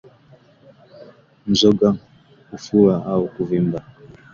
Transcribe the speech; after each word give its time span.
Mzoga 1.47 1.89
hufura 2.49 2.95
au 3.11 3.23
kuvimba 3.33 3.79